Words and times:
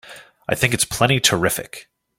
I 0.49 0.55
think 0.55 0.73
it's 0.73 0.83
plenty 0.83 1.19
terrific! 1.19 1.87